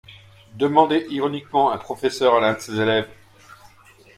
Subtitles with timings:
[0.55, 3.07] demandait ironiquement un professeur à l’un de ses élèves.